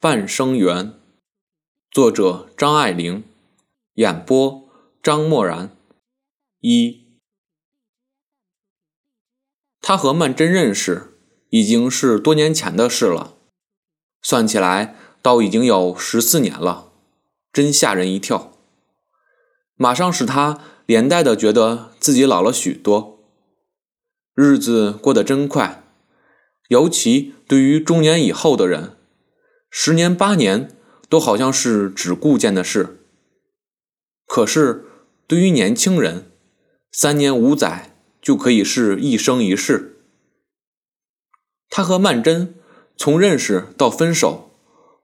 [0.00, 0.94] 半生缘，
[1.90, 3.24] 作者张爱玲，
[3.94, 4.70] 演播
[5.02, 5.76] 张默然。
[6.60, 7.18] 一，
[9.80, 11.18] 他和曼桢认识
[11.50, 13.34] 已经是多年前的事了，
[14.22, 16.92] 算起来倒已经有十四年了，
[17.52, 18.52] 真吓人一跳。
[19.74, 23.18] 马上使他连带的觉得自己老了许多，
[24.36, 25.82] 日子过得真快，
[26.68, 28.96] 尤其对于中年以后的人，
[29.70, 30.76] 十年八年
[31.08, 33.04] 都好像是只顾见的事。
[34.26, 34.84] 可是
[35.26, 36.30] 对于年轻人，
[36.92, 40.00] 三年五载就可以是一生一世。
[41.68, 42.48] 他和曼桢
[42.96, 44.50] 从认识到分手，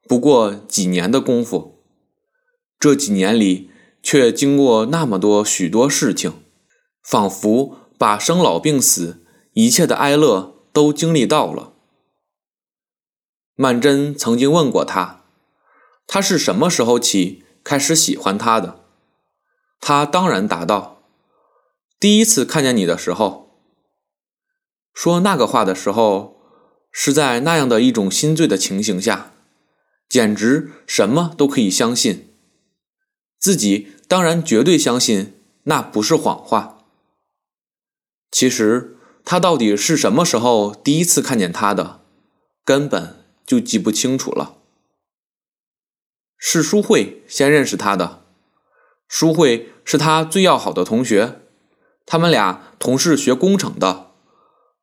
[0.09, 1.85] 不过几年的功夫，
[2.79, 3.71] 这几年里。
[4.07, 6.35] 却经过那么多许多事情，
[7.03, 9.25] 仿佛把生老病死
[9.55, 11.73] 一切的哀乐都经历到了。
[13.57, 15.23] 曼桢曾经问过他，
[16.07, 18.81] 他是什么时候起开始喜欢他的？
[19.81, 21.03] 他当然答道
[22.01, 23.61] ：“第一次看见你的时候。”
[24.93, 26.37] 说那个话的时候，
[26.91, 29.33] 是在那样的一种心醉的情形下，
[30.09, 32.35] 简直什么都可以相信。
[33.39, 36.85] 自己当然绝对相信那不是谎话。
[38.31, 42.01] 其实他到底是什么时候第一次看见他的，
[42.65, 44.57] 根本就记不清楚了。
[46.37, 48.25] 是舒慧先认识他的，
[49.09, 51.41] 舒慧是他最要好的同学，
[52.05, 54.11] 他们俩同是学工程的。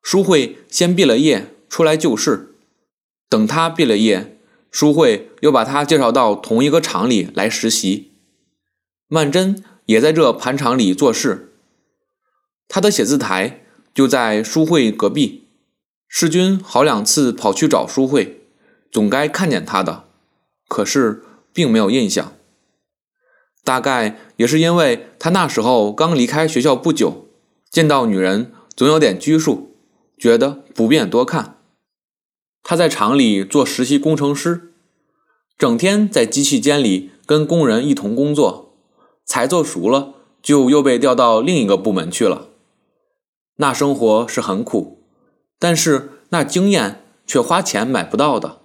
[0.02, 2.56] 舒慧先毕了业出来就事，
[3.28, 4.40] 等他毕了业，
[4.70, 8.12] 舒慧又把他介绍到同一个厂里来实习。
[9.06, 11.54] 曼桢也在这盘厂里做事，
[12.66, 15.46] 他的写字台就在书会隔壁。
[16.08, 18.41] 世君好两次跑去找书会，
[18.92, 20.04] 总该看见他的，
[20.68, 22.34] 可是并没有印象。
[23.64, 27.26] 大概也是因为他那时候刚离开学校不久，
[27.70, 29.74] 见到女人总有点拘束，
[30.16, 31.56] 觉得不便多看。
[32.62, 34.72] 他在厂里做实习工程师，
[35.58, 38.68] 整天在机器间里跟工人一同工作。
[39.24, 42.48] 才做熟了，就又被调到另一个部门去了。
[43.56, 45.00] 那生活是很苦，
[45.60, 48.61] 但是那经验却花钱买不到的。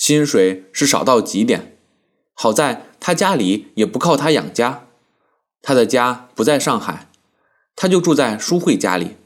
[0.00, 1.76] 薪水是少到极点，
[2.32, 4.86] 好在他家里也不靠他养家，
[5.60, 7.10] 他的家不在上海，
[7.76, 9.16] 他就住在书慧家里。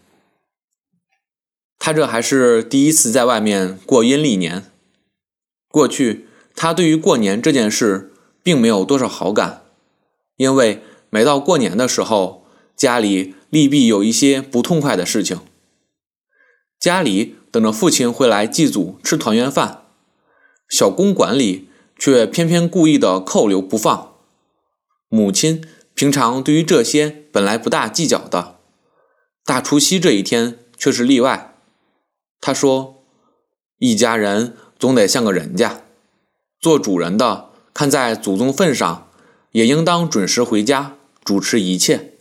[1.79, 4.65] 他这还是第一次在外面过阴历年。
[5.69, 6.27] 过去
[6.57, 8.13] 他对于过年这件事
[8.43, 9.63] 并没有多少好感。
[10.35, 15.39] 因为每到过年的时候，家里利必有一些不痛快的事情。
[16.81, 19.84] 家里等着父亲回来祭祖吃团圆饭，
[20.75, 24.17] 小公馆里却偏偏故意的扣留不放。
[25.09, 25.65] 母亲
[25.95, 28.57] 平常对于这些本来不大计较的，
[29.45, 31.55] 大除夕这一天却是例外。
[32.41, 33.05] 她说
[33.79, 35.85] ：“一家人总得像个人家，
[36.59, 39.09] 做主人的看在祖宗份上。”
[39.53, 42.15] 也应当准时回家主持一切。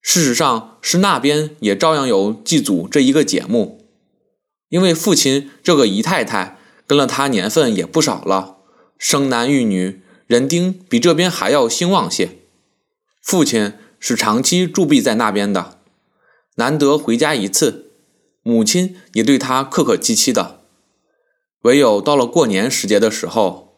[0.00, 3.84] 事实上，是那边也照样有祭祖这一个节目，
[4.70, 6.56] 因为父亲这个姨太太
[6.90, 8.56] 跟了他年份也不少了，
[8.98, 12.38] 生男育女，人丁比这边还要兴旺些。
[13.22, 15.78] 父亲是长期驻跸在那边的，
[16.56, 17.92] 难得回家一次，
[18.42, 20.62] 母亲也对他客客气气的。
[21.60, 23.76] 唯有到了过年时节的时候，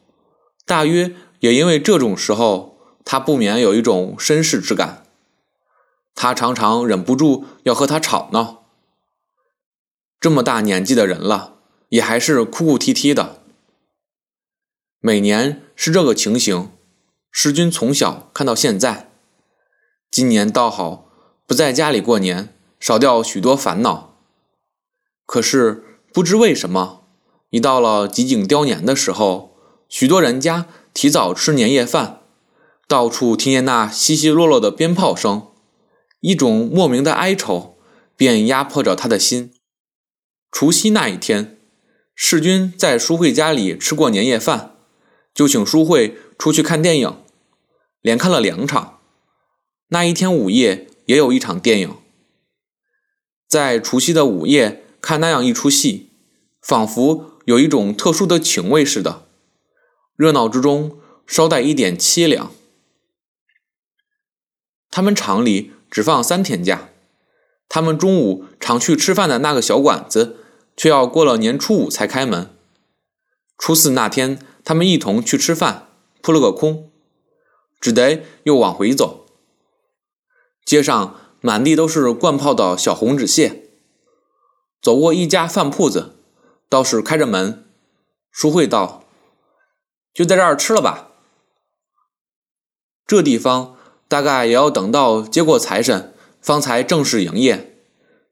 [0.64, 1.14] 大约。
[1.40, 5.02] 也因为这种时候，他不免有一种绅士之感。
[6.14, 8.64] 他常常忍不住要和他吵闹。
[10.18, 11.56] 这么大年纪的人了，
[11.92, 13.42] 也还是哭哭啼啼的。
[14.98, 16.70] 每年是这个情形，
[17.30, 19.10] 师君从小看到现在。
[20.10, 21.10] 今年倒好，
[21.47, 24.16] 不在家里过年，少掉许多烦恼。
[25.26, 27.04] 可是不知为什么，
[27.50, 29.56] 一到了吉景雕年的时候，
[29.89, 30.66] 许多人家。
[30.94, 32.21] 提早吃年夜饭，
[32.86, 35.48] 到处听见那稀稀落落的鞭炮声，
[36.21, 37.78] 一种莫名的哀愁
[38.15, 39.54] 便压迫着他的心。
[40.50, 41.61] 除夕那一天，
[42.24, 44.77] 世君在淑慧家里吃过年夜饭，
[45.34, 47.16] 就请淑慧出去看电影，
[48.01, 49.01] 连看了两场。
[49.89, 51.97] 那一天午夜也有一场电影。
[53.48, 56.10] 在除夕的午夜看那样一出戏，
[56.63, 59.27] 仿佛有一种特殊的情味似的。
[60.15, 62.53] 热闹之中，稍带一点凄凉。
[64.92, 66.89] 他们厂里只放三天假，
[67.68, 70.36] 他们中午常去吃饭的那个小馆子，
[70.77, 72.51] 却要过了年初五才开门。
[73.59, 75.89] 初四那天，他们一同去吃饭，
[76.21, 76.91] 扑了个空，
[77.80, 79.27] 只得又往回走。
[80.65, 83.71] 街上满地都是灌泡的小红纸屑。
[84.80, 86.16] 走过一家饭铺子，
[86.69, 87.65] 倒是开着门。
[88.33, 89.04] 淑慧道
[90.13, 91.10] ：“就在这儿吃了吧。”
[93.07, 93.77] 这地方
[94.09, 97.77] 大概也要等到接过财神，方才正式营业。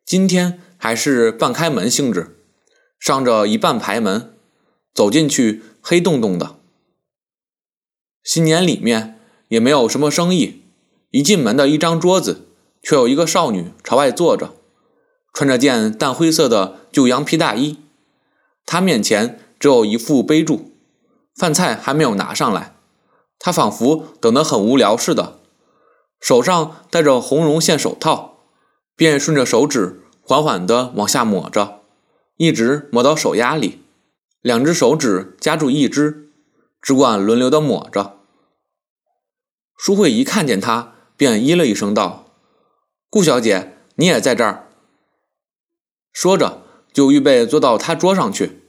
[0.04, 2.38] 今天还是半开门性质，
[2.98, 4.34] 上着一半排门，
[4.94, 6.56] 走进去黑洞洞的。
[8.24, 10.62] 新年里面也没有什么生意，
[11.10, 12.46] 一进门的一张桌子，
[12.82, 14.54] 却有一个少女朝外坐着，
[15.34, 17.76] 穿着件淡灰色的旧羊皮大衣。
[18.64, 20.62] 她面前只有一副杯箸，
[21.36, 22.74] 饭菜还没有拿上来。
[23.38, 25.40] 他仿佛等得很无聊似的，
[26.20, 28.44] 手上戴着红绒线手套，
[28.96, 31.80] 便顺着手指缓缓地往下抹着，
[32.36, 33.80] 一直抹到手丫里，
[34.42, 36.30] 两只手指夹住一只，
[36.80, 38.20] 只管轮流地抹着。
[39.76, 42.32] 淑慧一看见他，便咦了一声道
[43.10, 44.68] ：“顾小姐，你也在这儿？”
[46.14, 46.62] 说着
[46.92, 48.60] 就预备坐到他桌上去，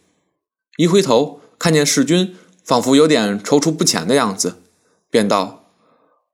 [0.77, 2.35] 一回头看见世君。
[2.63, 4.63] 仿佛有点踌躇不前的样子，
[5.11, 5.65] 便道：“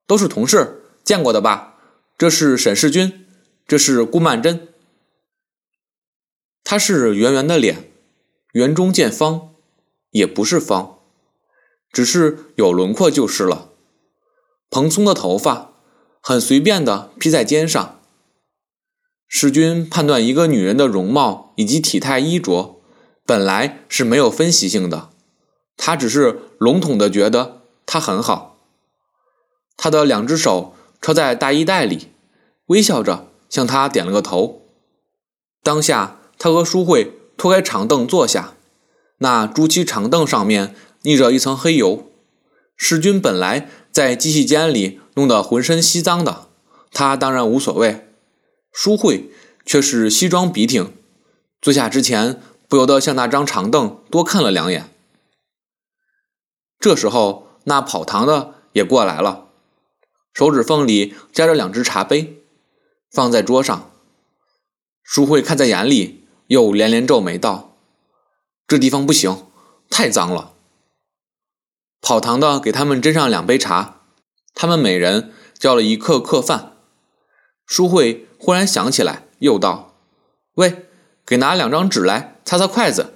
[0.08, 1.76] 都是同事，见过的吧？
[2.18, 3.26] 这是沈世军，
[3.68, 4.60] 这是顾曼桢。
[6.70, 7.90] 他是圆圆的脸，
[8.52, 9.52] 圆中见方，
[10.12, 11.00] 也不是方，
[11.94, 13.70] 只是有轮廓就是了。
[14.70, 15.72] 蓬松的头发，
[16.20, 18.02] 很随便的披在肩上。
[19.30, 22.82] 世君判断一个女人的容貌以及体态衣着，
[23.26, 25.10] 本来是没有分析性的。”
[25.78, 28.58] 他只是笼统的觉得她很好。
[29.78, 32.10] 他的两只手抄在大衣袋里，
[32.66, 34.64] 微笑着向他点了个头。
[35.64, 38.56] 当下，他和淑慧拖开长凳坐下，
[39.18, 42.12] 那朱漆长凳上面腻着一层黑油。
[42.76, 46.48] 世君本来在机器间里弄得浑身稀脏的，
[46.92, 48.08] 他当然无所谓。
[48.72, 49.32] 淑慧
[49.66, 50.94] 却是西装笔挺，
[51.60, 54.90] 坐下之前不由得向那张长凳多看了两眼。
[56.80, 59.48] 这时候，那跑堂的也过来了，
[60.32, 62.44] 手指缝里夹着两只茶杯，
[63.12, 63.92] 放在桌上。
[65.02, 67.78] 淑慧看在眼里，又连连皱眉道
[68.68, 69.48] ：“这地方不行，
[69.90, 70.54] 太脏了。”
[72.02, 74.02] 跑堂的给他们斟上两杯茶，
[74.54, 76.78] 他们每人叫了一客客饭。
[77.66, 79.96] 淑慧忽然想起来，又道
[80.56, 80.88] ：“喂，
[81.26, 83.14] 给拿两张纸来，擦擦筷子。”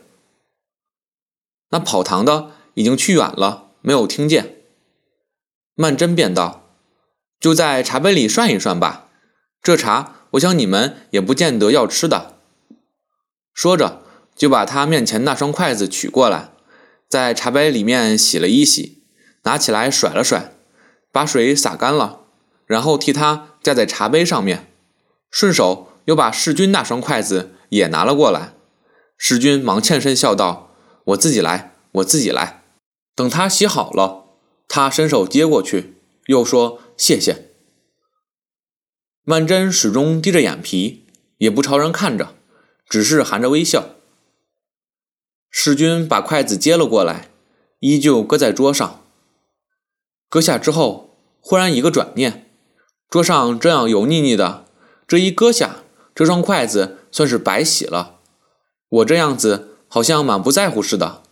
[1.71, 2.51] 那跑堂的。
[2.75, 4.61] 已经去远了，没有听见。
[5.75, 6.69] 曼桢便道
[7.37, 9.09] ：“就在茶杯里涮一涮吧，
[9.61, 12.39] 这茶我想你们也不见得要吃的。”
[13.53, 14.03] 说着，
[14.36, 16.51] 就把他面前那双筷子取过来，
[17.07, 19.03] 在茶杯里面洗了一洗，
[19.44, 20.53] 拿起来甩了甩，
[21.12, 22.21] 把水洒干了，
[22.65, 24.71] 然后替他架在茶杯上面，
[25.30, 28.53] 顺手又把世君那双筷子也拿了过来。
[29.18, 30.74] 世君忙欠身笑道
[31.06, 32.63] ：“我自己来，我自己来。”
[33.13, 34.25] 等他洗好了，
[34.68, 35.95] 他伸手接过去，
[36.25, 37.50] 又说：“谢谢。”
[39.24, 41.06] 曼桢始终低着眼皮，
[41.38, 42.33] 也不朝人看着，
[42.91, 43.91] 只是含着微笑。
[45.49, 47.29] 世君把筷子接了过来，
[47.79, 49.01] 依旧搁在桌上。
[50.27, 52.51] 搁下之后，忽然一个转念，
[53.10, 54.65] 桌上这样油腻腻的，
[55.07, 55.77] 这一搁下，
[56.13, 58.19] 这双筷子算是白洗了。
[58.89, 61.24] 我这样子好像满不在乎似的。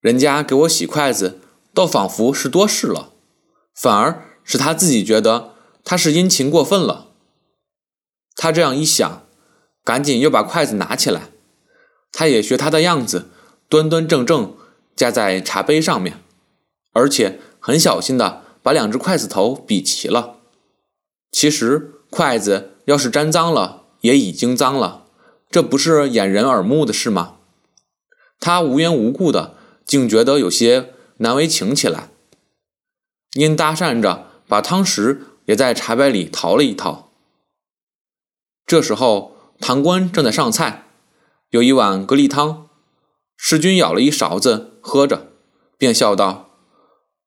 [0.00, 1.38] 人家给我洗筷子，
[1.72, 3.12] 倒仿佛是多事了，
[3.76, 5.54] 反而使他自己觉得
[5.84, 7.12] 他是殷勤过分了。
[8.34, 9.24] 他这样一想，
[9.90, 11.30] 赶紧又把筷子拿起来，
[12.12, 13.26] 他也学他的样子，
[13.68, 14.56] 端端正正
[14.94, 16.22] 架在茶杯上面，
[16.92, 20.36] 而且很小心的把两只筷子头比齐了。
[21.32, 25.06] 其实筷子要是沾脏了，也已经脏了，
[25.50, 27.38] 这不是掩人耳目的事吗？
[28.38, 29.56] 他无缘无故的。
[29.84, 32.10] 竟觉得有些难为情起来，
[33.32, 37.10] 因搭讪着把汤匙也在茶杯里淘了一淘。
[38.64, 40.86] 这时候堂官正在上菜，
[41.50, 42.68] 有一碗蛤蜊汤，
[43.36, 45.28] 世君舀了一勺子喝着，
[45.78, 46.50] 便笑道：“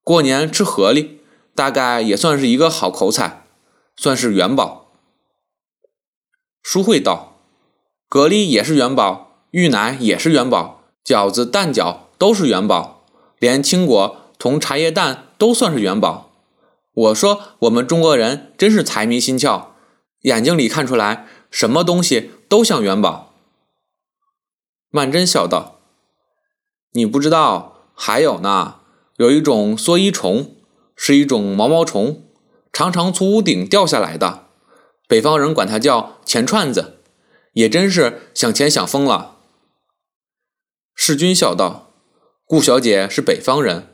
[0.03, 1.19] 过年吃河蜊，
[1.55, 3.45] 大概也算是一个好口彩，
[3.95, 4.91] 算是元宝。”
[6.61, 7.39] 淑慧道
[8.09, 13.03] ：“蛤蜊也是元宝，芋奶也是元宝，饺子蛋饺。”都是元宝，
[13.37, 16.31] 连青果同茶叶蛋都算是元宝。
[16.93, 19.65] 我说我们中国人真是财迷心窍，
[20.21, 23.35] 眼睛里看出来什么东西都像元宝。
[24.89, 25.79] 曼桢笑道
[26.93, 28.79] ：“你不知道，还有呢，
[29.17, 30.55] 有一种蓑衣虫，
[30.95, 32.23] 是一种毛毛虫，
[32.71, 34.47] 常常从屋顶掉下来的，
[35.07, 36.97] 北方人管它叫钱串子，
[37.53, 39.37] 也真是想钱想疯了。
[40.95, 41.91] 世君笑道
[42.45, 43.93] ：“顾小姐是北方人。”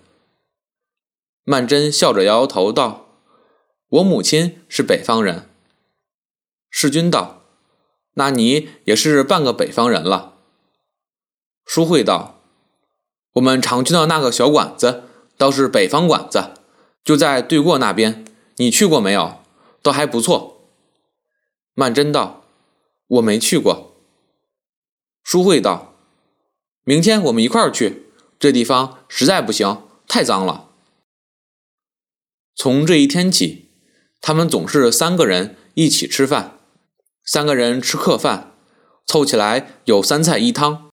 [1.44, 3.08] 曼桢笑着摇摇头道
[3.90, 5.50] ：“我母亲是北方人。”
[6.72, 7.39] 世君道
[8.20, 10.36] ：“那你也是半个北方人了。”
[11.66, 12.42] 淑慧道
[13.34, 15.04] ：“我们常去的那个小馆子，
[15.38, 16.52] 倒是北方馆子，
[17.04, 18.26] 就在对过那边。
[18.58, 19.40] 你去过没有？
[19.82, 20.68] 倒还不错。”
[21.74, 22.44] 曼桢道
[23.08, 23.96] ：“我没去过。”
[25.24, 25.96] 淑慧道
[26.84, 28.08] ：“明天我们一块儿去，
[28.38, 30.72] 这地方实在不行，太脏了。”
[32.54, 33.70] 从这一天起，
[34.20, 36.59] 他们总是三个人一起吃饭，
[37.32, 38.54] 三个人吃客饭，
[39.06, 40.90] 凑起来有三菜一汤，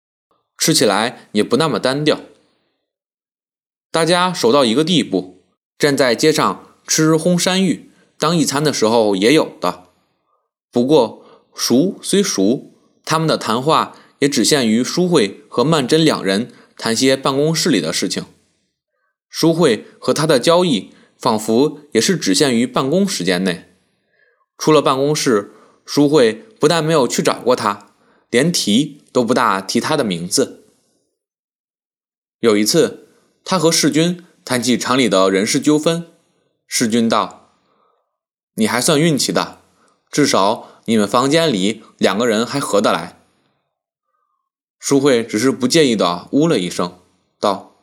[0.59, 2.21] 吃起来也不那么单调。
[3.91, 5.43] 大家熟到一个地步，
[5.79, 9.85] 站在街上吃烘山芋当一餐的时候也有的。
[10.71, 11.25] 不过
[11.55, 12.71] 熟虽熟，
[13.07, 18.27] 他们的谈话也只限于淑慧和曼桢两人谈些办公室里的事情。
[19.31, 20.93] 淑慧和他的交易。
[21.19, 23.71] 仿佛也是只限于办公时间内，
[24.59, 25.55] 出了办公室，
[25.87, 27.95] 淑慧不但没有去找过他，
[28.29, 30.65] 连提都不大提他的名字。
[32.41, 33.09] 有一次，
[33.45, 36.11] 他和世君谈起厂里的人事纠纷，
[36.67, 37.53] 世君道
[38.57, 39.61] ：“你还算运气的，
[40.11, 43.19] 至少你们房间里两个人还合得来。”
[44.79, 46.99] 淑慧只是不介意的呜了一声，
[47.41, 47.77] 道：“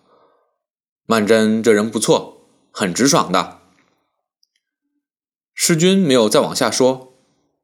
[1.07, 2.31] 曼桢这人不错。”
[2.75, 3.60] 很直爽的，
[5.53, 7.12] 世君没有再往下说，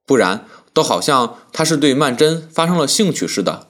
[0.10, 3.68] 不然都好像他是对曼桢发生了兴趣似的。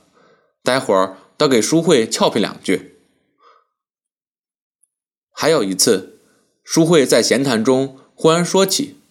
[0.64, 3.02] 待会儿得给淑慧俏皮两句。
[5.34, 6.22] 还有一次，
[6.64, 9.02] 淑慧在闲谈中忽然说起：“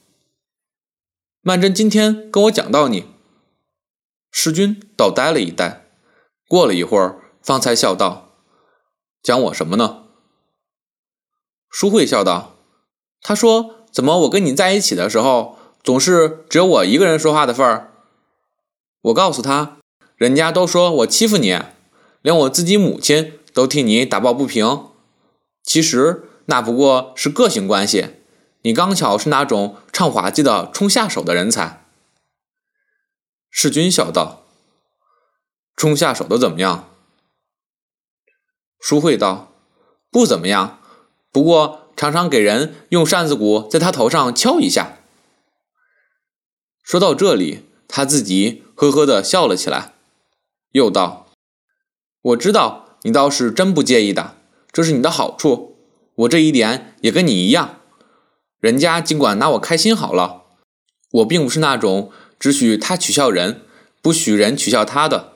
[1.43, 3.05] 曼桢今天跟我讲到你。”
[4.33, 5.85] 世君倒呆了一呆，
[6.49, 8.33] 过了一会儿，方才笑道
[9.23, 10.05] ：“讲我什么呢？”
[11.69, 12.57] 淑慧笑道
[13.21, 15.58] ：“他说，怎么我跟你在一起的时候，
[15.89, 17.95] 总是只有我一个人说话的份儿？”
[19.01, 19.79] 我告诉他
[20.17, 21.59] ：“人家都说我欺负你，
[22.21, 24.85] 连我自己母亲都替你打抱不平。
[25.63, 28.17] 其实那不过是个性关系，
[28.61, 31.87] 你刚巧是那种唱滑稽的冲下手的人才。”
[33.49, 34.43] 世君笑道
[35.75, 36.91] ：“冲下手的怎么样？”
[38.79, 39.55] 淑慧道
[40.13, 40.81] ：“不怎么样。”
[41.33, 44.98] 不过，常常给人用扇子鼓在他头上敲一下。
[46.89, 49.93] 说到这里，他自己呵呵的笑了起来，
[50.73, 51.27] 又道
[52.23, 54.39] ：“我知道你倒是真不介意的，
[54.73, 55.77] 这是你的好处。
[56.15, 57.81] 我这一点也跟你一样。
[58.59, 60.45] 人家尽管拿我开心好了，
[61.11, 63.61] 我并不是那种只许他取笑人，
[64.01, 65.35] 不许人取笑他的。”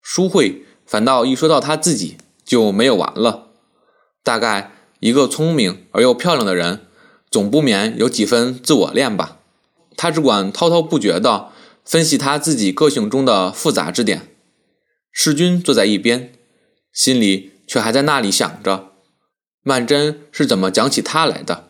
[0.00, 3.48] 淑慧反倒一说到他自己就没有完了。
[4.22, 4.70] 大概
[5.00, 6.86] 一个聪明而又漂亮的人，
[7.28, 9.38] 总不免有几分自我恋吧。
[9.96, 11.52] 他只管滔滔不绝地
[11.84, 14.28] 分析他自己个性中的复杂之点。
[15.10, 16.32] 世君坐在一边，
[16.92, 18.92] 心里却还在那里想着，
[19.62, 21.65] 曼桢是怎么讲起他来的。